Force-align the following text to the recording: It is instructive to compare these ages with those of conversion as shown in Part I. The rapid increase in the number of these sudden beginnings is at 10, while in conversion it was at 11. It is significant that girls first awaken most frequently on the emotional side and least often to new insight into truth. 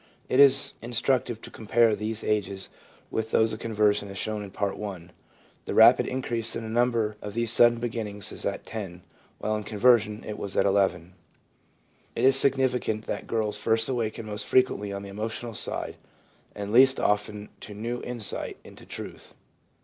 It 0.29 0.39
is 0.39 0.73
instructive 0.81 1.41
to 1.43 1.51
compare 1.51 1.95
these 1.95 2.23
ages 2.23 2.69
with 3.11 3.29
those 3.29 3.53
of 3.53 3.59
conversion 3.59 4.09
as 4.09 4.17
shown 4.17 4.41
in 4.41 4.49
Part 4.49 4.81
I. 4.81 5.09
The 5.65 5.75
rapid 5.75 6.07
increase 6.07 6.55
in 6.55 6.63
the 6.63 6.69
number 6.71 7.17
of 7.21 7.35
these 7.35 7.51
sudden 7.51 7.79
beginnings 7.79 8.31
is 8.31 8.43
at 8.43 8.65
10, 8.65 9.03
while 9.37 9.55
in 9.55 9.63
conversion 9.63 10.23
it 10.23 10.39
was 10.39 10.57
at 10.57 10.65
11. 10.65 11.13
It 12.15 12.25
is 12.25 12.35
significant 12.35 13.05
that 13.05 13.27
girls 13.27 13.59
first 13.59 13.87
awaken 13.89 14.25
most 14.25 14.47
frequently 14.47 14.91
on 14.91 15.03
the 15.03 15.09
emotional 15.09 15.53
side 15.53 15.97
and 16.55 16.73
least 16.73 16.99
often 16.99 17.49
to 17.59 17.75
new 17.75 18.01
insight 18.01 18.57
into 18.63 18.87
truth. 18.87 19.35